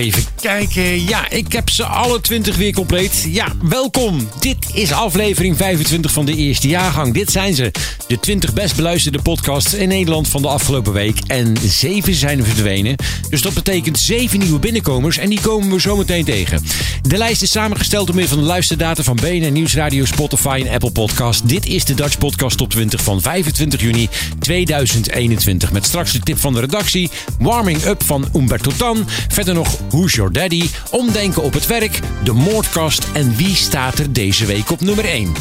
[0.00, 1.04] Even kijken.
[1.04, 3.24] Ja, ik heb ze alle 20 weer compleet.
[3.28, 4.28] Ja, welkom.
[4.38, 7.14] Dit is aflevering 25 van de eerste jaargang.
[7.14, 7.70] Dit zijn ze.
[8.06, 11.18] De 20 best beluisterde podcasts in Nederland van de afgelopen week.
[11.26, 12.96] En 7 zijn er verdwenen.
[13.30, 15.18] Dus dat betekent 7 nieuwe binnenkomers.
[15.18, 16.62] En die komen we zo meteen tegen.
[17.02, 20.90] De lijst is samengesteld door middel van de luisterdata van BNN Nieuwsradio, Spotify en Apple
[20.90, 21.48] Podcast.
[21.48, 25.72] Dit is de Dutch Podcast Top 20 van 25 juni 2021.
[25.72, 27.10] Met straks de tip van de redactie.
[27.38, 29.06] Warming up van Umberto Tan.
[29.28, 34.12] Verder nog Who's Your Daddy, Omdenken op het werk, de moordkast en wie staat er
[34.12, 35.32] deze week op nummer 1.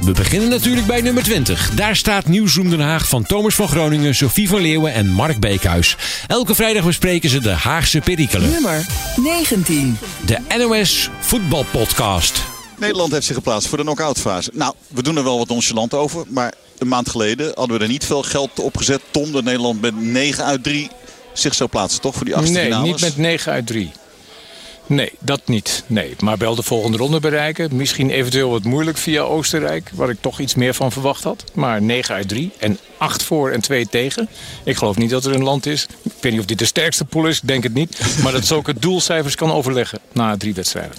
[0.00, 1.70] We beginnen natuurlijk bij nummer 20.
[1.74, 5.96] Daar staat Nieuwsroom Den Haag van Thomas van Groningen, Sophie van Leeuwen en Mark Beekhuis.
[6.26, 8.50] Elke vrijdag bespreken ze de Haagse perikelen.
[8.50, 9.98] Nummer 19.
[10.26, 12.42] De NOS Voetbalpodcast.
[12.78, 14.50] Nederland heeft zich geplaatst voor de knock-out fase.
[14.52, 16.24] Nou, we doen er wel wat nonchalant over.
[16.28, 19.00] Maar een maand geleden hadden we er niet veel geld op gezet.
[19.10, 20.90] Tom, dat Nederland met 9 uit 3
[21.34, 22.14] zich zou plaatsen, toch?
[22.14, 22.90] Voor die achtste nee, finales?
[22.90, 23.92] niet met 9 uit 3.
[24.86, 25.84] Nee, dat niet.
[25.86, 27.76] Nee, maar wel de volgende ronde bereiken.
[27.76, 31.44] Misschien eventueel wat moeilijk via Oostenrijk, waar ik toch iets meer van verwacht had.
[31.54, 34.28] Maar 9 uit 3 en 8 voor en 2 tegen.
[34.64, 35.86] Ik geloof niet dat er een land is.
[36.02, 37.98] Ik weet niet of dit de sterkste pool is, ik denk het niet.
[38.22, 40.96] Maar dat zulke doelcijfers kan overleggen na drie wedstrijden.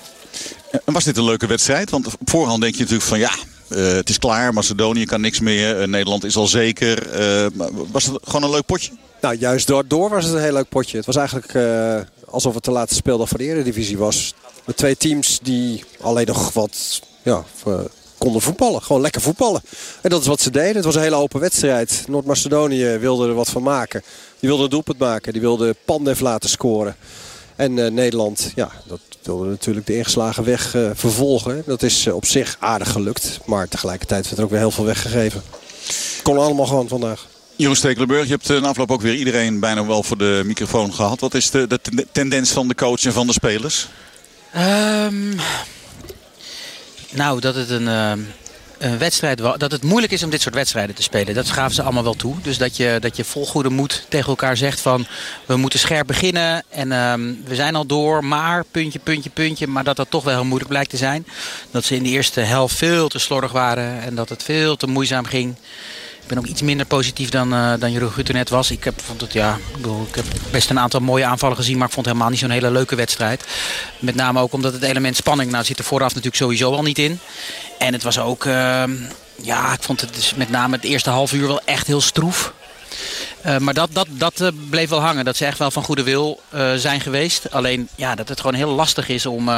[0.86, 1.90] En was dit een leuke wedstrijd?
[1.90, 3.32] Want op voorhand denk je natuurlijk van ja,
[3.68, 4.54] eh, het is klaar.
[4.54, 5.82] Macedonië kan niks meer.
[5.82, 7.10] Eh, Nederland is al zeker.
[7.10, 7.48] Eh,
[7.92, 8.92] was het gewoon een leuk potje?
[9.26, 10.98] Nou, juist daardoor was het een heel leuk potje.
[10.98, 14.34] Het was eigenlijk eh, alsof het de laatste speeldag van de Eredivisie was.
[14.66, 17.80] Met twee teams die alleen nog wat ja, eh,
[18.18, 18.82] konden voetballen.
[18.82, 19.62] Gewoon lekker voetballen.
[20.02, 20.76] En dat is wat ze deden.
[20.76, 22.04] Het was een hele open wedstrijd.
[22.08, 24.04] Noord-Macedonië wilde er wat van maken.
[24.40, 25.34] Die wilde een doelpunt maken.
[25.34, 26.96] Die wilde Pandev laten scoren.
[27.56, 31.64] En eh, Nederland, ja, dat wilde natuurlijk de ingeslagen weg vervolgen.
[31.66, 33.40] Dat is op zich aardig gelukt.
[33.46, 35.42] Maar tegelijkertijd werd er ook weer heel veel weggegeven.
[36.24, 37.28] Kon allemaal gewoon vandaag.
[37.58, 40.94] Jeroen Stekelenburg, je hebt eh, na afloop ook weer iedereen bijna wel voor de microfoon
[40.94, 41.20] gehad.
[41.20, 43.88] Wat is de, de ten- tendens van de coach en van de spelers?
[44.54, 45.36] Ehm,
[47.12, 48.20] nou, dat het een, ehm,
[48.78, 51.34] een wedstrijd dat het moeilijk is om dit soort wedstrijden te spelen.
[51.34, 52.36] Dat gaven ze allemaal wel toe.
[52.42, 55.06] Dus dat je, dat je vol goede moed tegen elkaar zegt van
[55.46, 59.68] we moeten scherp beginnen en ehm, we zijn al door, maar puntje, puntje, puntje.
[59.68, 61.26] Maar dat dat toch wel heel moeilijk blijkt te zijn.
[61.72, 64.88] Dat ze in de eerste helft veel te slordig waren en dat het veel te
[64.88, 65.56] moeizaam ging.
[66.26, 68.72] Ik ben ook iets minder positief dan, eh dan Jeroen Guter net was.
[68.72, 69.58] Ik heb, vond het, ja,
[70.08, 72.50] ik heb best een aantal mooie aanvallen gezien, maar ik vond het helemaal niet zo'n
[72.50, 73.46] hele leuke wedstrijd.
[74.00, 77.00] Met name ook omdat het element spanning, nou zit er vooraf natuurlijk sowieso al niet
[77.00, 77.20] in.
[77.80, 78.92] En het was ook, ehm,
[79.42, 82.54] ja, ik vond het dus met name het eerste half uur wel echt heel stroef.
[83.46, 85.26] Eh, maar dat, dat, dat eh, bleef wel hangen.
[85.26, 87.52] Dat ze echt wel van goede wil eh, zijn geweest.
[87.52, 89.50] Alleen ja, dat het gewoon heel lastig is om,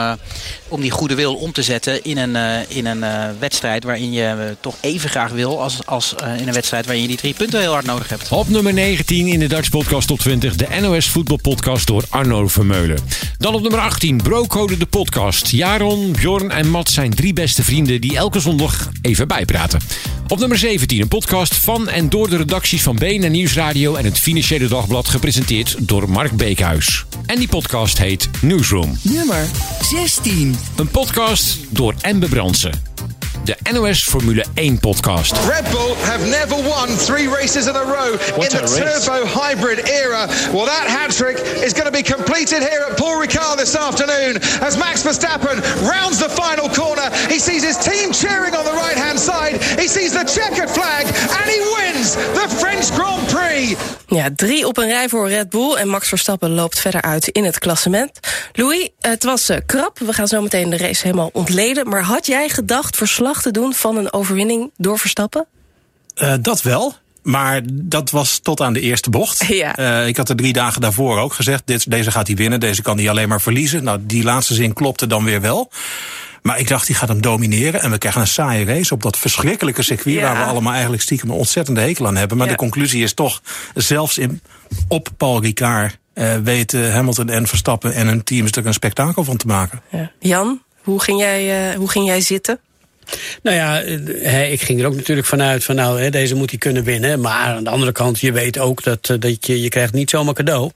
[0.68, 3.06] om die goede wil om te zetten in een, in een
[3.40, 7.18] wedstrijd waarin je toch even graag wil als, als in een wedstrijd waarin je die
[7.18, 8.30] drie punten heel hard nodig hebt.
[8.30, 12.98] Op nummer 19 in de Dutch Podcast Top 20, de NOS Voetbalpodcast door Arno Vermeulen.
[13.38, 15.48] Dan op nummer 18, Brocode de podcast.
[15.48, 19.80] Jaron, Bjorn en Matt zijn drie beste vrienden die elke zondag even bijpraten.
[20.28, 24.20] Op nummer 17, een podcast van en door de redacties van BNN Nieuwsradio en het
[24.20, 27.06] Financiële Dagblad, gepresenteerd door Mark Beekhuis.
[27.26, 28.98] En die podcast heet Newsroom.
[29.02, 29.46] Nummer
[29.82, 30.56] 16.
[30.76, 32.87] Een podcast door Embe Brandsen.
[33.48, 35.32] De NOS Formule 1 podcast.
[35.46, 38.12] Red Bull have never won three races in a row
[38.44, 40.28] in the turbo hybrid era.
[40.52, 44.42] Well, that hat trick is going to be completed here at Paul Ricard this afternoon
[44.62, 47.08] as Max Verstappen rounds the final corner.
[47.32, 49.56] He sees his team cheering on the right hand side.
[49.80, 51.06] He sees the checkered flag
[51.40, 53.78] and he wins the French Grand Prix.
[54.10, 57.44] Ja, drie op een rij voor Red Bull en Max Verstappen loopt verder uit in
[57.46, 58.20] het klassement.
[58.54, 60.00] Louis, het was eh, krap.
[60.00, 61.90] We gaan zo meteen de race helemaal ontleden.
[61.90, 65.46] Maar had jij gedacht verslag te doen van een overwinning door Verstappen?
[66.16, 66.96] Eh, dat wel.
[67.24, 69.46] Maar dat was tot aan de eerste bocht.
[69.54, 69.76] Ja.
[69.76, 72.82] Eh, ik had er drie dagen daarvoor ook gezegd: dit, deze gaat hij winnen, deze
[72.82, 73.84] kan hij alleen maar verliezen.
[73.84, 75.70] Nou, die laatste zin klopte dan weer wel.
[76.42, 77.82] Maar ik dacht, die gaat hem domineren.
[77.82, 80.16] En we krijgen een saaie race op dat verschrikkelijke circuit...
[80.16, 80.22] Ja.
[80.22, 82.38] waar we allemaal eigenlijk stiekem een ontzettende hekel aan hebben.
[82.38, 82.52] Maar Ja.
[82.52, 83.42] de conclusie is toch,
[83.76, 84.42] zelfs in,
[84.88, 85.98] op Paul Ricard...
[86.14, 89.82] eh, weten Hamilton en Verstappen en hun teams er een spektakel van te maken.
[89.92, 90.12] Ja.
[90.20, 92.60] Jan, hoe ging jij, hoe ging jij zitten?
[93.44, 96.84] Nou ja, eh, ik ging er ook natuurlijk vanuit van nou, deze moet hij kunnen
[96.84, 97.20] winnen.
[97.20, 100.10] Maar aan de andere kant, je weet ook dat, eh, dat je, je krijgt niet
[100.10, 100.72] zomaar cadeau.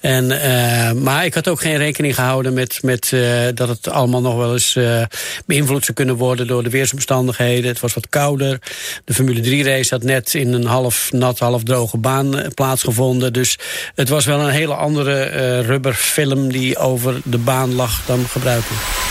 [0.00, 3.14] En, uh, maar ik had ook geen rekening gehouden met, met
[3.54, 5.02] dat het allemaal nog wel eens uh,
[5.46, 7.68] beïnvloed zou kunnen worden door de weersomstandigheden.
[7.68, 8.58] Het was wat kouder.
[9.04, 13.32] De Formule 3 race had net in een half nat, half droge baan plaatsgevonden.
[13.32, 13.58] Dus
[13.94, 19.05] het was wel een hele andere rubberfilm die over de baan lag dan gebruikelijk.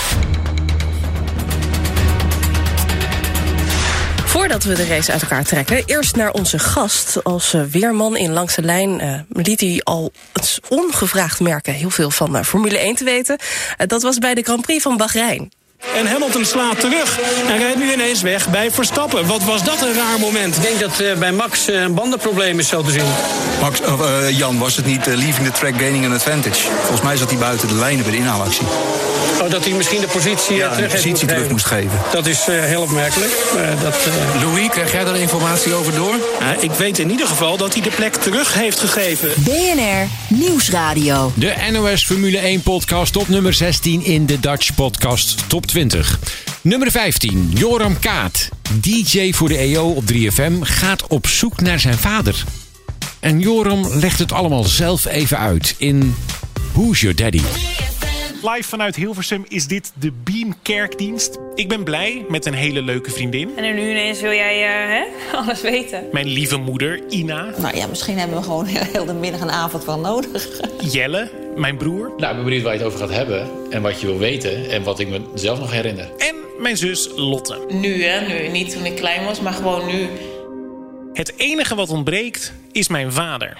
[4.35, 7.23] Voordat we de race uit elkaar trekken, eerst naar onze gast.
[7.23, 11.73] Als uh, weerman in Langs de Lijn uh, liet hij al het ongevraagd merken...
[11.73, 13.37] heel veel van uh, Formule 1 te weten.
[13.87, 15.51] dat was bij de Grand Prix van Bahrein.
[15.79, 19.25] En Hamilton slaat terug en rijdt nu ineens weg bij Verstappen.
[19.27, 20.55] Wat was dat een raar moment?
[20.55, 23.05] Ik denk dat uh, bij Max uh, een bandenprobleem is zo te zien.
[23.61, 26.61] Max, uh, Jan, was het niet leaving the track gaining an advantage?
[26.79, 28.65] Volgens mij zat hij buiten de lijnen bij de inhaalactie.
[29.41, 31.99] Oh, dat hij misschien de positie, ja, terug, de positie terug moest geven.
[32.11, 33.31] Dat is heel opmerkelijk.
[33.81, 33.95] dat,
[34.41, 36.15] Louis, krijg jij daar informatie over door?
[36.59, 39.29] ik weet in ieder geval dat hij de plek terug heeft gegeven.
[39.37, 41.31] BNR Nieuwsradio.
[41.35, 46.19] De NOS Formule 1 podcast op nummer 16 in de Dutch Podcast Top 20.
[46.61, 48.49] Nummer 15, Joram Kaat.
[48.81, 52.43] DJ voor de EO op 3FM gaat op zoek naar zijn vader.
[53.19, 56.15] En Joram legt het allemaal zelf even uit in
[56.73, 57.41] Who's Your Daddy?
[58.49, 61.37] Live vanuit Hilversum is dit de Beam Kerkdienst.
[61.55, 63.57] Ik ben blij met een hele leuke vriendin.
[63.57, 65.03] En nu ineens wil jij uh, hè?
[65.39, 66.03] alles weten.
[66.11, 67.49] Mijn lieve moeder, Ina.
[67.57, 70.47] Nou ja, misschien hebben we gewoon heel de middag en avond wel nodig.
[70.93, 72.13] Jelle, mijn broer.
[72.17, 73.49] Nou, ik ben benieuwd waar je het over gaat hebben.
[73.69, 74.69] En wat je wil weten.
[74.69, 76.09] En wat ik me zelf nog herinner.
[76.17, 77.65] En mijn zus Lotte.
[77.69, 78.47] Nu hè, nu.
[78.47, 80.07] Niet toen ik klein was, maar gewoon nu.
[81.13, 83.57] Het enige wat ontbreekt is mijn vader.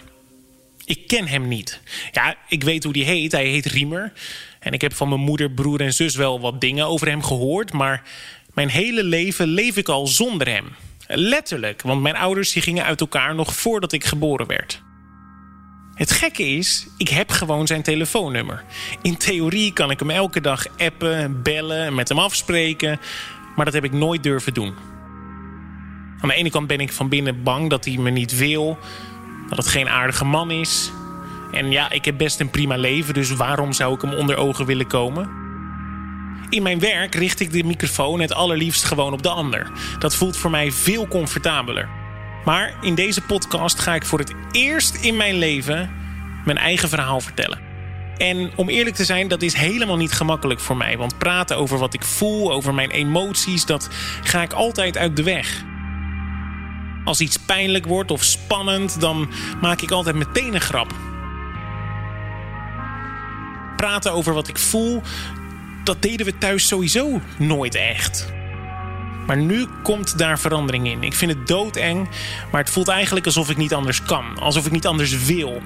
[0.86, 1.80] Ik ken hem niet.
[2.12, 3.32] Ja, ik weet hoe die heet.
[3.32, 4.14] Hij heet Riemer.
[4.60, 7.74] En ik heb van mijn moeder, broer en zus wel wat dingen over hem gehoord.
[7.74, 8.04] Maar
[8.54, 10.66] mijn hele leven leef ik al zonder hem.
[11.08, 14.82] Letterlijk, want mijn ouders die gingen uit elkaar nog voordat ik geboren werd.
[15.96, 18.64] Het gekke is, ik heb gewoon zijn telefoonnummer.
[19.02, 23.00] In theorie kan ik hem elke dag appen, bellen en met hem afspreken.
[23.56, 24.74] Maar dat heb ik nooit durven doen.
[26.20, 28.78] Aan de ene kant ben ik van binnen bang dat hij me niet wil.
[29.50, 30.92] Dat het geen aardige man is.
[31.52, 34.66] En ja, ik heb best een prima leven, dus waarom zou ik hem onder ogen
[34.66, 35.30] willen komen?
[36.50, 39.72] In mijn werk richt ik de microfoon het allerliefst gewoon op de ander.
[40.00, 41.90] Dat voelt voor mij veel comfortabeler.
[42.46, 45.90] Maar in deze podcast ga ik voor het eerst in mijn leven
[46.46, 47.60] mijn eigen verhaal vertellen.
[48.18, 50.98] En om eerlijk te zijn, dat is helemaal niet gemakkelijk voor mij.
[50.98, 53.90] Want praten over wat ik voel, over mijn emoties, dat
[54.24, 55.64] ga ik altijd uit de weg.
[57.06, 59.30] Als iets pijnlijk wordt of spannend, dan
[59.62, 60.94] maak ik altijd meteen een grap.
[63.76, 65.02] Praten over wat ik voel,
[65.84, 68.34] dat deden we thuis sowieso nooit echt.
[69.26, 71.04] Maar nu komt daar verandering in.
[71.04, 72.10] Ik vind het doodeng,
[72.52, 74.40] maar het voelt eigenlijk alsof ik niet anders kan.
[74.40, 75.62] Alsof ik niet anders wil.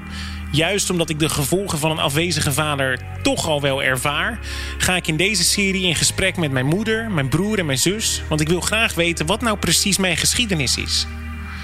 [0.52, 4.40] Juist omdat ik de gevolgen van een afwezige vader toch al wel ervaar,
[4.78, 8.22] ga ik in deze serie in gesprek met mijn moeder, mijn broer en mijn zus.
[8.30, 11.06] Want ik wil graag weten wat nou precies mijn geschiedenis is.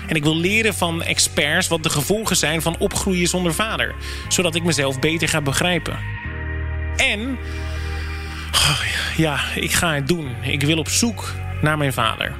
[0.07, 3.95] En ik wil leren van experts wat de gevolgen zijn van opgroeien zonder vader,
[4.27, 5.99] zodat ik mezelf beter ga begrijpen.
[6.95, 7.37] En
[8.51, 8.81] oh
[9.17, 10.35] ja, ik ga het doen.
[10.41, 12.35] Ik wil op zoek naar mijn vader.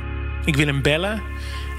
[0.46, 1.22] Ik wil hem bellen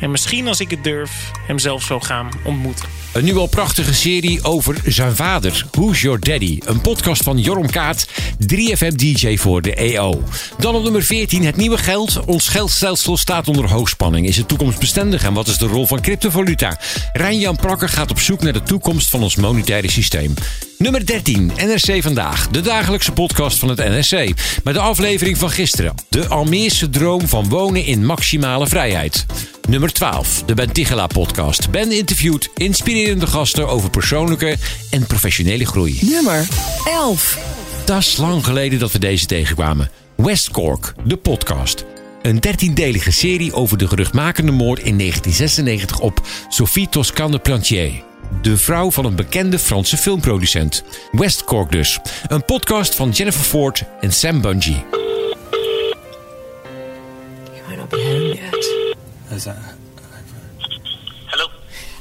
[0.00, 2.88] en misschien als ik het durf, hem zelf zo gaan ontmoeten.
[3.12, 5.66] Een nu al prachtige serie over zijn vader.
[5.70, 6.58] Who's Your Daddy?
[6.64, 8.06] Een podcast van Joram Kaat,
[8.40, 10.22] 3FM-DJ voor de EO.
[10.58, 12.24] Dan op nummer 14 het nieuwe geld.
[12.24, 14.26] Ons geldstelsel staat onder hoogspanning.
[14.26, 16.80] Is het toekomstbestendig en wat is de rol van cryptovaluta?
[17.12, 20.34] Rijn-Jan Prakker gaat op zoek naar de toekomst van ons monetaire systeem.
[20.78, 22.48] Nummer 13, NRC Vandaag.
[22.48, 24.32] De dagelijkse podcast van het NRC.
[24.64, 25.94] Met de aflevering van gisteren.
[26.08, 29.26] De Almeerse droom van wonen in maximale vrijheid.
[29.68, 31.70] Nummer 12, de Ben Tigela podcast.
[31.70, 34.56] Ben interviewt inspirerende gasten over persoonlijke
[34.90, 35.98] en professionele groei.
[36.00, 36.48] Nummer
[36.84, 37.38] 11.
[37.84, 39.90] Dat is lang geleden dat we deze tegenkwamen.
[40.16, 41.84] West Cork, de podcast.
[42.22, 48.05] Een dertiendelige serie over de geruchtmakende moord in 1996 op Sophie Toscane Plantier.
[48.42, 50.84] De vrouw van een bekende Franse filmproducent.
[51.12, 51.98] West Cork dus.
[52.26, 54.84] Een podcast van Jennifer Ford en Sam Bungie.
[61.26, 61.48] Hello.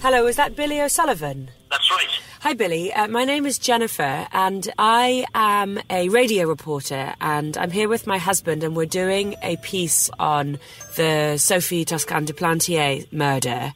[0.02, 1.50] Hello, is that Billy O'Sullivan?
[1.70, 2.22] That's right.
[2.42, 2.92] Hi, Billy.
[2.92, 8.06] Uh, my name is Jennifer, and I am a radio reporter, and I'm here with
[8.06, 10.60] my husband, and we're doing a piece on
[10.96, 13.74] the Sophie Toscan de Plantier murder.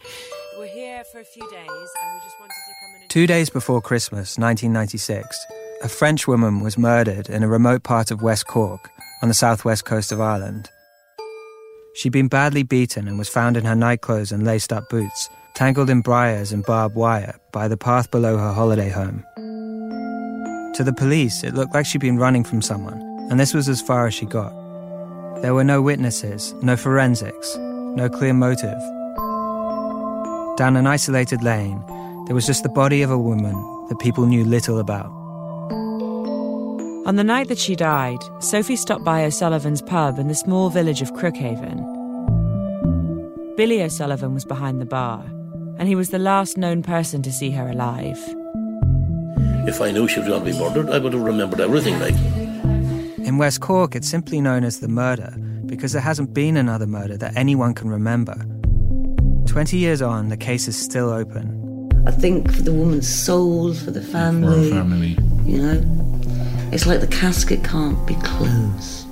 [0.59, 1.89] We're here for a few days,
[3.09, 5.35] Two days before Christmas, 1996,
[5.81, 8.87] a French woman was murdered in a remote part of West Cork
[9.23, 10.69] on the southwest coast of Ireland.
[11.95, 15.89] She'd been badly beaten and was found in her nightclothes and laced up boots, tangled
[15.89, 19.25] in briars and barbed wire by the path below her holiday home.
[20.75, 23.01] To the police, it looked like she'd been running from someone,
[23.31, 24.53] and this was as far as she got.
[25.41, 28.79] There were no witnesses, no forensics, no clear motive.
[30.57, 31.83] Down an isolated lane,
[32.29, 33.55] there was just the body of a woman
[33.89, 35.07] that people knew little about.
[37.07, 41.01] On the night that she died, Sophie stopped by O'Sullivan's pub in the small village
[41.01, 41.79] of Crookhaven.
[43.57, 45.25] Billy O'Sullivan was behind the bar,
[45.79, 48.19] and he was the last known person to see her alive.
[49.67, 52.13] If I knew she was going to be murdered, I would have remembered everything, like.
[53.25, 57.17] In West Cork, it's simply known as the murder because there hasn't been another murder
[57.17, 58.35] that anyone can remember.
[59.47, 61.58] 20 years on, the case is still open.
[62.05, 64.69] I think for the woman's soul, for the family.
[64.71, 65.17] family.
[65.45, 69.07] You know, it's like the casket can't be closed.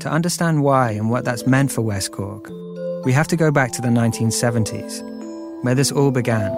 [0.00, 2.50] To understand why and what that's meant for West Cork,
[3.04, 5.02] we have to go back to the 1970s,
[5.62, 6.50] where this all began.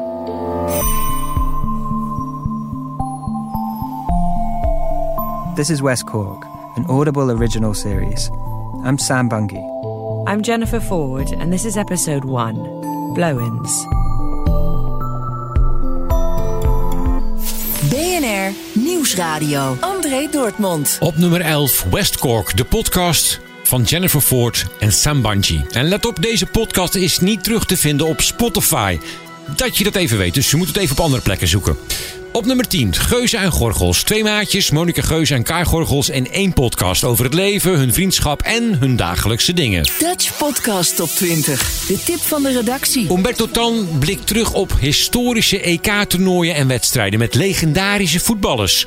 [5.57, 6.43] This is West Cork,
[6.77, 8.31] an Audible original series.
[8.85, 9.63] I'm Sam Bungie.
[10.27, 12.55] I'm Jennifer Ford, and this is episode one
[13.15, 13.87] Blow ins.
[17.91, 19.77] BNR Nieuwsradio.
[19.81, 20.97] André Dortmund.
[21.01, 25.65] Op nummer 11 West Cork, de podcast van Jennifer Ford en Sam Banji.
[25.71, 28.99] En let op, deze podcast is niet terug te vinden op Spotify.
[29.57, 31.77] Dat je dat even weet, dus je moet het even op andere plekken zoeken.
[32.35, 34.03] Op nummer 10, Geuze en Gorgels.
[34.03, 38.43] Twee maatjes, Monika Geuze en Kai Gorgels in één podcast over het leven, hun vriendschap
[38.43, 39.87] en hun dagelijkse dingen.
[39.99, 41.85] Dutch Podcast Top 20.
[41.87, 43.11] De tip van de redactie.
[43.13, 48.87] Umberto Tan blikt terug op historische EK-toernooien en wedstrijden met legendarische voetballers.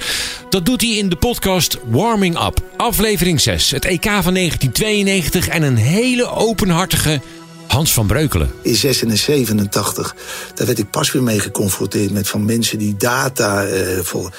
[0.49, 3.71] Dat doet hij in de podcast Warming Up, aflevering 6.
[3.71, 7.21] Het EK van 1992 en een hele openhartige
[7.67, 8.51] Hans van Breukelen.
[8.61, 10.15] In 87,
[10.55, 14.33] daar werd ik pas weer mee geconfronteerd met van mensen die data eh volgen.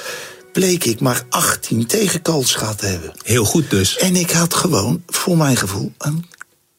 [0.53, 3.13] Bleek ik maar 18 tegenkalls gehad te hebben.
[3.23, 3.97] Heel goed dus.
[3.97, 6.25] En ik had gewoon, voor mijn gevoel, een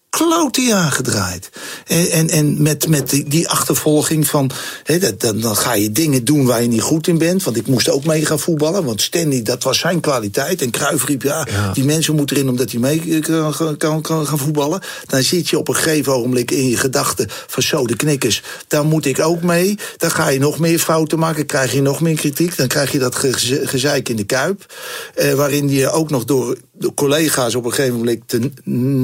[0.10, 1.50] klote aangedraaid.
[1.88, 4.52] En, en, en met, met die, die achtervolging van...
[5.00, 7.44] Dat, dan, dan ga je dingen doen waar je niet goed in bent.
[7.44, 8.84] Want ik moest ook mee gaan voetballen.
[8.86, 10.62] Want Stanley, dat was zijn kwaliteit.
[10.62, 14.38] En Cruijff riep, ja, die mensen moeten erin omdat hij mee kan, kan, kan gaan
[14.38, 14.82] voetballen.
[15.06, 18.44] Dan zit je op een gegeven ogenblik in je gedachten van zo, de knikkers.
[18.68, 19.78] Daar moet ik ook mee.
[19.98, 21.46] Dan ga je nog meer fouten maken.
[21.46, 22.58] Krijg je nog meer kritiek.
[22.58, 24.74] Dan krijg je dat geze- gezeik in de kuip.
[25.16, 28.22] Eh, waarin je ook nog door de collega's op een gegeven moment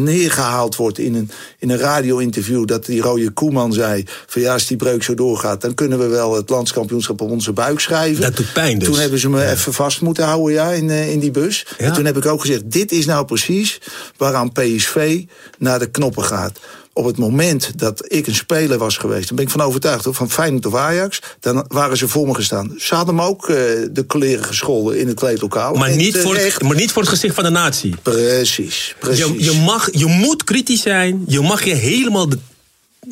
[0.04, 2.66] neergehaald wordt in een, in een radio-interview.
[2.66, 6.08] Dat die rode Koeman zei: van ja, als die breuk zo doorgaat, dan kunnen we
[6.08, 8.22] wel het landskampioenschap op onze buik schrijven.
[8.22, 8.88] Dat doet pijn dus.
[8.88, 11.66] Toen hebben ze me even vast moeten houden ja, in, eh, in die bus.
[11.78, 13.82] En toen heb ik ook gezegd: dit is nou precies
[14.18, 15.24] waaraan PSV
[15.58, 16.60] naar de knoppen gaat.
[16.98, 20.14] Op het moment dat ik een speler was geweest, dan ben ik van overtuigd, hoor,
[20.14, 22.74] van Feyenoord of Ajax, dan waren ze voor me gestaan.
[22.78, 23.56] Ze hadden me ook eh,
[23.92, 25.74] de kleren gescholden in het kleedlokaal.
[25.74, 27.96] Maar niet, voor het, maar niet voor het gezicht van de natie.
[28.02, 29.26] Precies, precies.
[29.26, 31.24] Je, je, mag, je moet kritisch zijn.
[31.28, 32.38] Je mag je helemaal de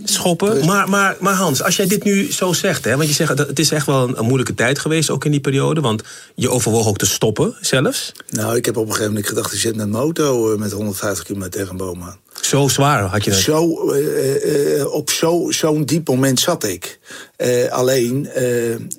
[0.03, 0.65] schoppen.
[0.65, 2.85] Maar, maar, maar Hans, als jij dit nu zo zegt...
[2.85, 5.09] Hè, want je zegt dat het is echt wel een, een moeilijke tijd geweest...
[5.09, 6.03] ook in die periode, want
[6.35, 8.11] je overwoog ook te stoppen zelfs.
[8.29, 10.71] Nou, ik heb op een gegeven moment gedacht, ik zit met een moto eh, met
[10.71, 12.17] 150 km tegen een boom aan.
[12.53, 13.39] Zo zwaar had je dat.
[13.39, 17.00] Zo, eh, eh, op zo- zo'n diep moment zat ik.
[17.36, 18.45] Eh, alleen, eh,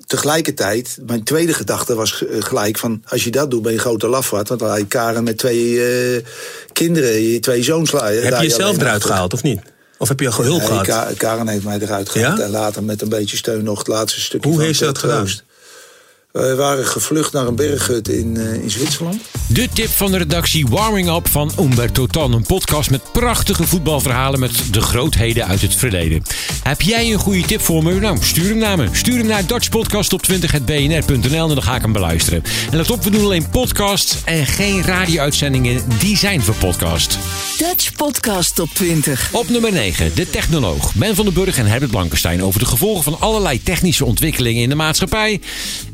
[0.05, 3.03] tegelijkertijd, mijn tweede gedachte was eh, gelijk van...
[3.07, 4.47] als je dat doet, ben je grote lafaard.
[4.47, 5.85] Want dan had je Karen met twee
[6.15, 6.23] eh,
[6.73, 7.91] kinderen, je twee zoons.
[7.91, 9.09] Heb je jezelf eruit achter.
[9.09, 9.59] gehaald, of niet?
[9.97, 10.85] Of heb je al hulp Nee, gehad?
[10.85, 12.37] Ka- Karen heeft mij eruit gehaald.
[12.37, 12.43] Ja?
[12.43, 14.97] En later met een beetje steun nog het laatste stukje Hoe van heeft ze dat
[14.97, 15.27] gedaan?
[16.35, 19.21] We waren gevlucht naar een berghut in, eh, in Zwitserland.
[19.47, 22.33] De tip van de redactie Warming Up van Umberto Tan.
[22.33, 26.23] Een podcast met prachtige voetbalverhalen met de grootheden uit het verleden.
[26.63, 27.99] Heb jij een goede tip voor me?
[27.99, 28.87] Nou, stuur hem naar me.
[28.91, 32.43] Stuur hem naar dutchpodcast op20.bnr.nl en dan ga ik hem beluisteren.
[32.71, 35.81] En let op, we doen alleen podcasts en geen radio-uitzendingen.
[35.99, 37.17] Die zijn voor podcast.
[37.57, 39.29] Dutch Podcast Top 20.
[39.31, 40.95] Op nummer 9, de technoloog.
[40.95, 44.69] Ben van den Burg en Herbert Blankenstein over de gevolgen van allerlei technische ontwikkelingen in
[44.69, 45.41] de maatschappij.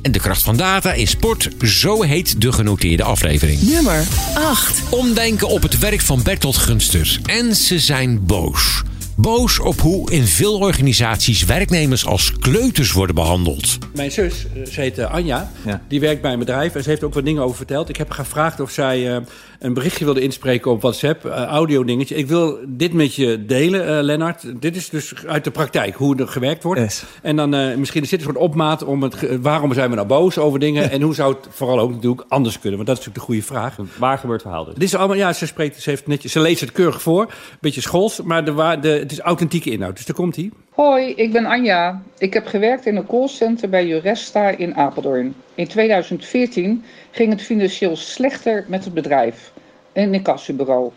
[0.02, 3.62] En de kracht van data in sport, zo heet de genoteerde aflevering.
[3.62, 4.90] Nummer 8.
[4.90, 7.20] Omdenken op het werk van Bertolt Gunster.
[7.26, 8.82] En ze zijn boos.
[9.16, 13.78] Boos op hoe in veel organisaties werknemers als kleuters worden behandeld.
[13.94, 15.52] Mijn zus, eh, ze heet eh, Anja,
[15.88, 17.90] die werkt bij een bedrijf en ze heeft ook wat dingen over verteld.
[17.90, 19.22] Ik heb haar gevraagd of zij eh,
[19.62, 22.16] een berichtje wilde inspreken op WhatsApp, uh, audio dingetje.
[22.16, 24.62] Ik wil dit met je delen, uh, Lennart.
[24.62, 27.06] Dit is dus uit de praktijk, hoe er gewerkt wordt.
[27.22, 30.38] En dan uh, misschien zit een soort opmaat om het, waarom zijn we nou boos
[30.38, 32.76] over dingen en hoe zou het vooral ook natuurlijk anders kunnen.
[32.76, 33.76] Want dat is natuurlijk de goede vraag.
[33.98, 34.74] Waar gebeurt verhaal dus?
[34.74, 37.82] Dit is allemaal, ja, ze spreekt, ze heeft netjes, ze leest het keurig voor, beetje
[37.82, 39.96] schools, maar de, de, het is authentieke inhoud.
[39.96, 40.50] Dus daar komt hij.
[40.70, 42.02] Hoi, ik ben Anja.
[42.18, 45.34] Ik heb gewerkt in een callcenter bij Juresta in Apeldoorn.
[45.56, 49.52] In 2014 ging het financieel slechter met het bedrijf,
[49.94, 50.92] een incassobureau.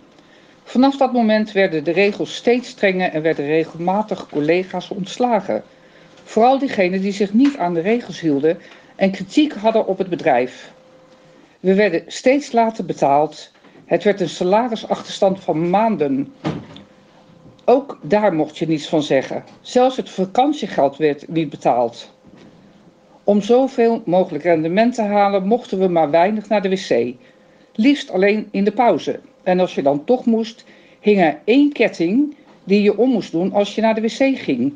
[0.65, 5.63] Vanaf dat moment werden de regels steeds strenger en werden regelmatig collega's ontslagen.
[6.25, 8.59] Vooral diegenen die zich niet aan de regels hielden
[8.97, 10.73] en kritiek hadden op het bedrijf.
[11.61, 13.53] We werden steeds later betaald.
[13.85, 16.35] Het werd een salarisachterstand van maanden.
[17.65, 19.45] Ook daar mocht je niets van zeggen.
[19.61, 22.14] Zelfs het vakantiegeld werd niet betaald.
[23.25, 27.15] Om zoveel mogelijk rendement te halen mochten we maar weinig naar de wc.
[27.73, 29.21] Liefst alleen in de pauze.
[29.43, 30.65] En als je dan toch moest,
[31.01, 34.73] hing er één ketting die je om moest doen als je naar de wc ging.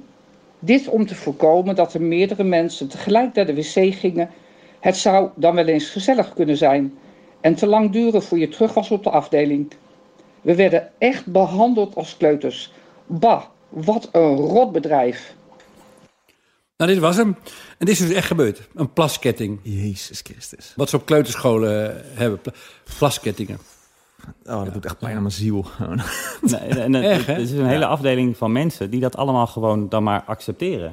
[0.59, 4.31] Dit om te voorkomen dat er meerdere mensen tegelijk naar de wc gingen.
[4.81, 6.95] Het zou dan wel eens gezellig kunnen zijn
[7.41, 9.71] en te lang duren voor je terug was op de afdeling.
[10.41, 12.73] We werden echt behandeld als kleuters.
[13.07, 15.37] Bah, wat een rotbedrijf.
[16.79, 17.37] Nou, dit was hem.
[17.79, 18.69] En dit is dus echt gebeurd.
[18.75, 19.61] Een plasketting.
[19.63, 20.73] Jezus Christus.
[20.77, 22.41] Wat ze op kleuterscholen hebben.
[22.99, 23.59] Plaskettingen.
[24.45, 25.67] Oh, dat doet echt pijn aan mijn ziel.
[26.41, 29.89] nee, en, en, Erg, het is een hele afdeling van mensen die dat allemaal gewoon
[29.89, 30.93] dan maar accepteren.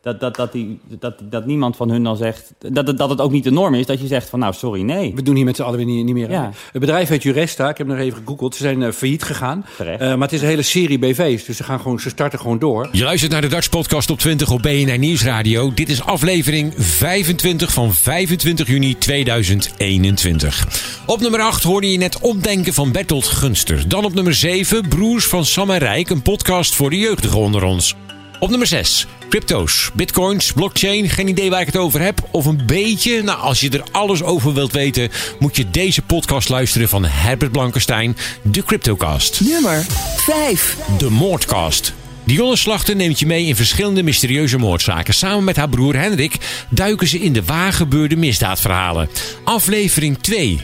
[0.00, 2.52] Dat, dat, dat, die, dat, dat niemand van hun dan zegt...
[2.58, 5.12] Dat, dat het ook niet de norm is dat je zegt van nou, sorry, nee.
[5.14, 6.54] We doen hier met z'n allen weer niet, niet meer aan.
[6.72, 7.68] Het bedrijf heet Juresta.
[7.68, 8.54] Ik heb nog even gegoogeld.
[8.54, 9.66] Ze zijn uh, failliet gegaan.
[9.80, 11.44] Uh, maar het is een hele serie BV's.
[11.44, 12.88] Dus ze, gaan gewoon, ze starten gewoon door.
[12.92, 15.74] Je luistert naar de Dutch Podcast op 20 op BNR Nieuwsradio.
[15.74, 20.66] Dit is aflevering 25 van 25 juni 2021.
[21.06, 23.88] Op nummer 8 hoorde je net Opdenken van Bertolt Gunster.
[23.88, 26.10] Dan op nummer 7 Broers van Sam en Rijk.
[26.10, 27.94] Een podcast voor de jeugdigen onder ons.
[28.40, 31.08] Op nummer 6, crypto's, bitcoins, blockchain.
[31.08, 32.28] Geen idee waar ik het over heb.
[32.30, 33.22] Of een beetje.
[33.22, 37.52] Nou, als je er alles over wilt weten, moet je deze podcast luisteren van Herbert
[37.52, 39.40] Blankenstein, de Cryptocast.
[39.40, 41.92] Nummer 5, de Moordcast.
[42.24, 45.14] Dionne Slachter neemt je mee in verschillende mysterieuze moordzaken.
[45.14, 49.08] Samen met haar broer Hendrik duiken ze in de waargebeurde misdaadverhalen.
[49.44, 50.60] Aflevering 2.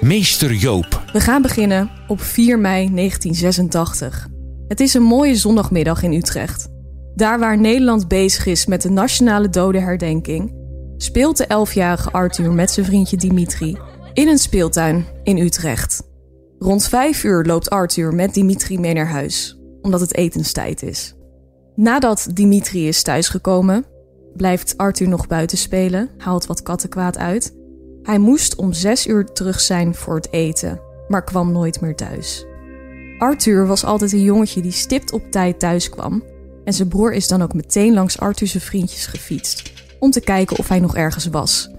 [0.00, 1.02] Meester Joop.
[1.12, 4.26] We gaan beginnen op 4 mei 1986.
[4.68, 6.71] Het is een mooie zondagmiddag in Utrecht.
[7.14, 10.54] Daar waar Nederland bezig is met de nationale dodenherdenking,
[10.96, 13.76] speelt de 11-jarige Arthur met zijn vriendje Dimitri
[14.12, 16.02] in een speeltuin in Utrecht.
[16.58, 21.14] Rond 5 uur loopt Arthur met Dimitri mee naar huis, omdat het etenstijd is.
[21.74, 23.84] Nadat Dimitri is thuisgekomen,
[24.36, 27.56] blijft Arthur nog buiten spelen, haalt wat kattenkwaad uit.
[28.02, 32.46] Hij moest om 6 uur terug zijn voor het eten, maar kwam nooit meer thuis.
[33.18, 36.22] Arthur was altijd een jongetje die stipt op tijd thuis kwam
[36.64, 40.68] en zijn broer is dan ook meteen langs Arthur's vriendjes gefietst om te kijken of
[40.68, 41.70] hij nog ergens was.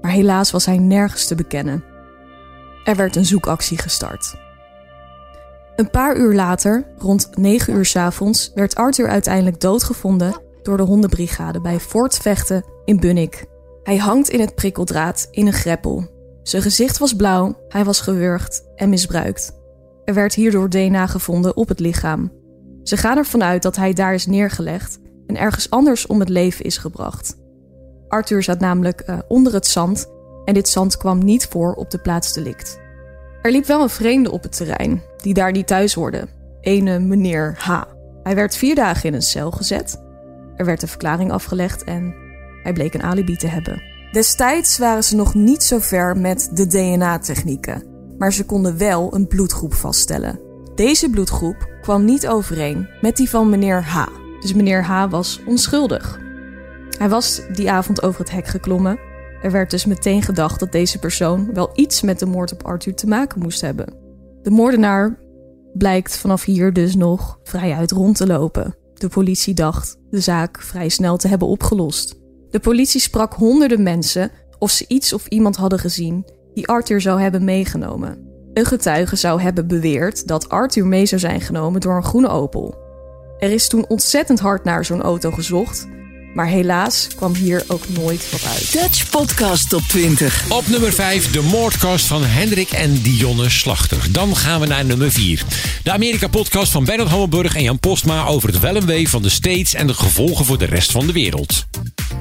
[0.00, 1.84] Maar helaas was hij nergens te bekennen.
[2.84, 4.34] Er werd een zoekactie gestart.
[5.76, 10.82] Een paar uur later, rond 9 uur 's avonds, werd Arthur uiteindelijk doodgevonden door de
[10.82, 13.44] hondenbrigade bij Fort Vechten in Bunnik.
[13.82, 16.06] Hij hangt in het prikkeldraad in een greppel.
[16.42, 19.52] Zijn gezicht was blauw, hij was gewurgd en misbruikt.
[20.04, 22.32] Er werd hierdoor DNA gevonden op het lichaam.
[22.86, 26.64] Ze gaan ervan uit dat hij daar is neergelegd en ergens anders om het leven
[26.64, 27.36] is gebracht.
[28.08, 30.06] Arthur zat namelijk uh, onder het zand
[30.44, 32.80] en dit zand kwam niet voor op de plaats delict.
[33.42, 36.28] Er liep wel een vreemde op het terrein, die daar niet thuis hoorde.
[36.60, 37.82] Ene meneer H.
[38.22, 40.02] Hij werd vier dagen in een cel gezet.
[40.56, 42.14] Er werd een verklaring afgelegd en
[42.62, 43.82] hij bleek een alibi te hebben.
[44.12, 47.84] Destijds waren ze nog niet zo ver met de DNA-technieken,
[48.18, 50.40] maar ze konden wel een bloedgroep vaststellen.
[50.74, 54.06] Deze bloedgroep kwam niet overeen met die van meneer H.
[54.40, 56.20] Dus meneer H was onschuldig.
[56.98, 58.98] Hij was die avond over het hek geklommen.
[59.42, 62.94] Er werd dus meteen gedacht dat deze persoon wel iets met de moord op Arthur
[62.94, 63.94] te maken moest hebben.
[64.42, 65.18] De moordenaar
[65.72, 68.76] blijkt vanaf hier dus nog vrijuit rond te lopen.
[68.94, 72.14] De politie dacht de zaak vrij snel te hebben opgelost.
[72.50, 77.20] De politie sprak honderden mensen of ze iets of iemand hadden gezien die Arthur zou
[77.20, 78.25] hebben meegenomen.
[78.56, 82.74] Een getuige zou hebben beweerd dat Arthur mee zou zijn genomen door een groene Opel.
[83.38, 85.86] Er is toen ontzettend hard naar zo'n auto gezocht,
[86.34, 88.72] Maar helaas kwam hier ook nooit wat uit.
[88.72, 90.50] Dutch Podcast Top 20.
[90.50, 94.08] Op nummer 5 de moordcast van Hendrik en Dionne Slachter.
[94.12, 95.42] Dan gaan we naar nummer 4.
[95.82, 99.28] De Amerika-podcast van Bernard Hammelburg en Jan Postma over het wel en wee van de
[99.28, 101.66] States en de gevolgen voor de rest van de wereld.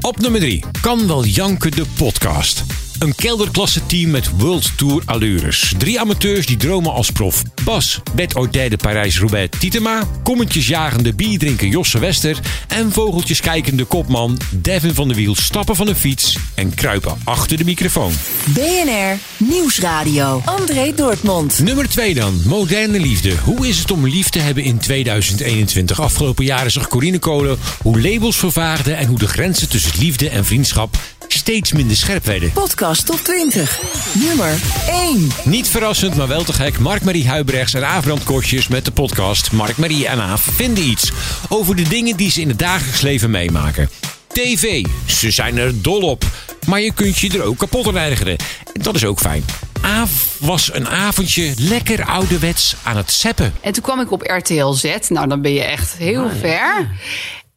[0.02, 2.85] Op nummer 3 kan wel janken de podcast.
[3.00, 5.74] Een kelderklasse team met World Tour allures.
[5.78, 7.44] Drie amateurs die dromen als prof.
[7.64, 8.00] Bas,
[8.34, 10.04] O'Day de Parijs-Roubaix Titema.
[10.24, 12.40] Kommetjes jagende bierdrinker Josse Wester.
[12.68, 17.58] En vogeltjes kijkende kopman Devin van der Wiel stappen van de fiets en kruipen achter
[17.58, 18.14] de microfoon.
[18.46, 20.42] BNR Nieuwsradio.
[20.46, 21.60] André Dortmund.
[21.60, 22.42] Nummer 2 dan.
[22.46, 23.36] Moderne liefde.
[23.44, 26.00] Hoe is het om lief te hebben in 2021?
[26.00, 30.46] Afgelopen jaren zag Corine Kolen hoe labels vervaagden en hoe de grenzen tussen liefde en
[30.46, 32.52] vriendschap steeds minder scherp werden.
[32.52, 33.80] Podcast Top 20.
[34.14, 35.32] Nummer 1.
[35.44, 36.80] Niet verrassend, maar wel te gek.
[36.80, 41.12] Mark-Marie Huibrechts en Aafbrand Kostjes met de podcast Mark-Marie en Aaf vinden iets.
[41.50, 43.90] Over de dingen die ze in het dagelijks leven meemaken.
[44.28, 46.24] TV, ze zijn er dol op.
[46.68, 48.38] Maar je kunt je er ook kapot aan ergeren.
[48.74, 49.46] Dat is ook fijn.
[49.82, 53.54] Aaf was een avondje lekker ouderwets aan het zeppen.
[53.62, 54.96] En toen kwam ik op RTL Z.
[55.10, 56.90] Nou, dan ben je echt heel ver.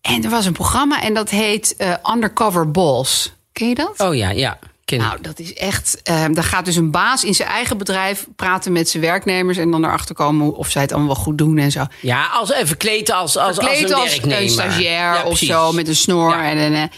[0.01, 3.37] En er was een programma en dat heet eh, Undercover Boss.
[3.59, 3.95] Ken je dat?
[3.99, 4.59] Oh ja, ja.
[4.85, 6.01] Ken nou, dat is echt.
[6.11, 9.71] Uh, daar gaat dus een baas in zijn eigen bedrijf praten met zijn werknemers en
[9.71, 11.85] dan erachter komen of zij het allemaal wel goed doen en zo.
[12.01, 14.43] Ja, als even verkleed als, als, verkleed als, als een werknemer.
[14.43, 16.31] een stagiair Ja, of zo met een snor.
[16.31, 16.51] Ja.
[16.51, 16.91] En, en,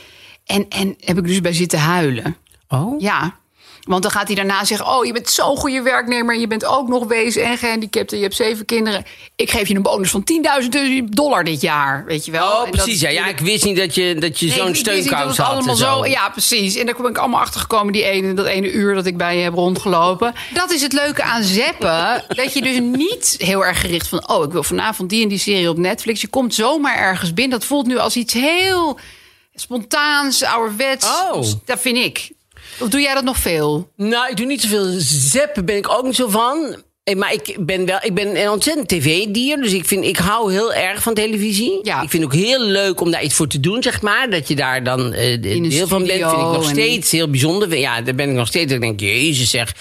[0.44, 2.36] en, en heb ik dus bij zitten huilen.
[2.68, 3.00] Oh?
[3.00, 3.38] Ja.
[3.90, 6.38] Want dan gaat hij daarna zeggen: Oh, je bent zo'n goede werknemer.
[6.38, 8.11] Je bent ook nog wezen en gehandicapt.
[8.12, 9.05] En je hebt zeven kinderen.
[9.37, 10.24] Ik geef je een bonus van
[10.62, 12.05] 10.000 dollar dit jaar.
[12.05, 12.50] Weet je wel?
[12.53, 13.00] Oh, dat- precies.
[13.00, 15.46] Ja, ja, ik wist niet dat je, dat je Nee, zo'n steunkous had.
[15.46, 16.07] allemaal en zo.
[16.07, 16.76] Ja, precies.
[16.76, 19.37] En daar ben ik allemaal achter gekomen die ene, dat ene uur dat ik bij
[19.37, 20.35] je heb rondgelopen.
[20.55, 22.24] Dat is het leuke aan zeppen.
[22.42, 24.29] dat je dus niet heel erg gericht van...
[24.29, 26.20] oh, ik wil vanavond die en die serie op Netflix.
[26.20, 27.59] Je komt zomaar ergens binnen.
[27.59, 28.98] Dat voelt nu als iets heel
[29.55, 31.07] spontaans, ouderwets.
[31.07, 31.42] Oh.
[31.64, 32.31] Dat vind ik.
[32.80, 33.90] Of doe jij dat nog veel?
[33.96, 36.76] Nou, ik doe niet zoveel zeppen, ben ik ook niet zo van.
[37.04, 39.56] Eh, Maar ik ben wel, ik ben een ontzettend tv-dier.
[39.56, 41.80] Dus ik vind, ik hou heel erg van televisie.
[42.02, 44.30] Ik vind het ook heel leuk om daar iets voor te doen, zeg maar.
[44.30, 47.78] Dat je daar dan een deel van bent, vind ik nog en- steeds heel bijzonder.
[47.78, 48.72] Ja, daar ben ik nog steeds.
[48.72, 49.74] Ik denk, jezus zeg.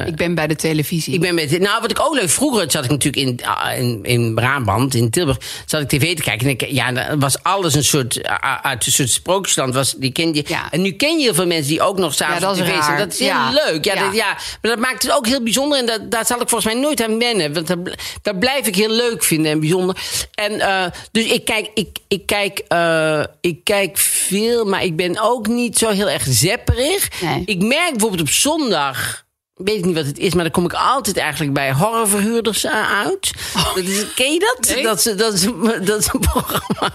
[0.00, 1.14] Eh, Ik ben bij de televisie.
[1.14, 2.28] ik ben met, nou, wat ik ook leuk...
[2.30, 5.38] Vroeger zat ik natuurlijk in, ah, in, in Brabant, in Tilburg...
[5.66, 6.46] zat ik tv te kijken.
[6.46, 8.22] En ik, ja, dan was alles een soort...
[8.22, 9.74] ah, uit een soort sprookjesland.
[9.74, 12.40] Was, die ken je, En nu ken je heel veel mensen die ook nog s'avonds
[12.42, 12.80] Ja, dat is tv zijn.
[12.80, 12.98] raar.
[12.98, 13.84] Dat is heel leuk.
[13.84, 14.04] Ja, Ja.
[14.04, 15.78] Dat, ja, maar dat maakt het ook heel bijzonder.
[15.78, 17.52] En dat, daar zal ik volgens mij nooit aan wennen.
[17.52, 17.78] Want dat,
[18.22, 19.96] dat blijf ik heel leuk vinden en bijzonder.
[20.34, 25.20] En eh, dus ik kijk, ik, ik, kijk, eh, ik kijk veel, maar ik ben
[25.22, 27.08] ook niet zo heel erg zepperig.
[27.44, 29.28] Ik merk bijvoorbeeld op zondag...
[29.64, 32.98] Weet ik niet wat het is, maar dan kom ik altijd eigenlijk bij horrorverhuurders eh,
[33.04, 33.32] uit.
[33.74, 34.68] Dat is, ken je dat?
[34.68, 34.74] Oh.
[34.74, 34.82] Nee.
[34.82, 35.46] Dat, is, dat, is,
[35.86, 36.92] dat is een programma.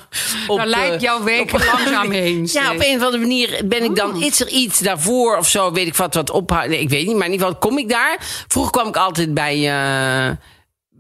[0.48, 2.50] Op, Daar eh, jouw week op- langzaam heen.
[2.52, 4.22] Ja, op een of andere manier ben ik dan...
[4.24, 6.72] Is er iets daarvoor of zo, weet ik wat, wat ophouden?
[6.72, 8.18] Nee, ik weet niet, maar in ieder geval kom ik daar.
[8.48, 9.56] Vroeger kwam ik altijd bij...
[9.70, 10.36] eh,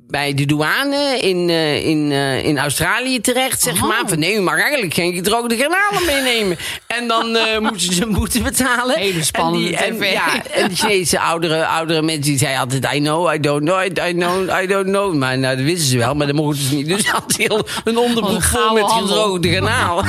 [0.08, 4.04] bij de douane in, eh, in, eh, in Australië terecht, zeg maar.
[4.06, 6.58] Van nee, u mag eigenlijk geen gedroogde garnalen meenemen.
[6.88, 8.98] En dan eh moesten ze een boete betalen.
[8.98, 12.94] Hele spannende en die, en, ja, en de Chinese oudere, oudere mensen die zeiden altijd...
[12.94, 15.13] I know, I don't know, I, I know, I don't know.
[15.13, 16.88] Maar nou, dat wisten ze wel, maar dat mochten ze niet.
[16.88, 20.06] Dus had heel een onderbroek vol gouden met gedroogde garnalen.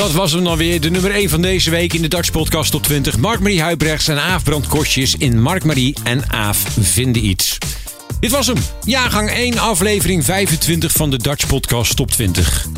[0.00, 2.70] Dat was hem dan weer, de nummer 1 van deze week in de Dutch Podcast
[2.70, 3.18] Top 20.
[3.18, 7.58] Mark-Marie Huibrechts en Aaf Brandt Kostjes in Mark-Marie en Aaf vinden iets.
[8.20, 12.68] Dit was hem, jaargang 1, aflevering 25 van de Dutch Podcast Top 20.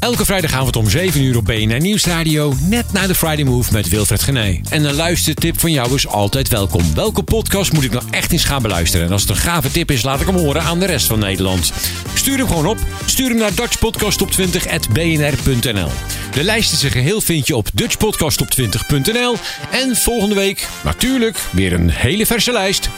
[0.00, 4.22] Elke vrijdagavond om 7 uur op BNR Nieuwsradio, net na de Friday Move met Wilfred
[4.22, 4.60] Genee.
[4.70, 6.94] En een luistertip van jou is altijd welkom.
[6.94, 9.06] Welke podcast moet ik nou echt eens gaan beluisteren?
[9.06, 11.18] En als het een gave tip is, laat ik hem horen aan de rest van
[11.18, 11.72] Nederland.
[12.14, 12.78] Stuur hem gewoon op.
[13.04, 15.90] Stuur hem naar dutchpodcasttop20.bnr.nl
[16.32, 19.36] De lijst in zijn geheel vind je op dutchpodcasttop20.nl
[19.70, 22.88] En volgende week, natuurlijk, weer een hele verse lijst.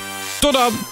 [0.40, 0.91] Tot dan!